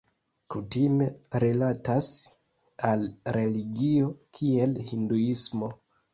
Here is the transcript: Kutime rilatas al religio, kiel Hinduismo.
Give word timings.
Kutime 0.53 1.09
rilatas 1.43 2.07
al 2.93 3.05
religio, 3.37 4.09
kiel 4.41 4.77
Hinduismo. 4.91 5.73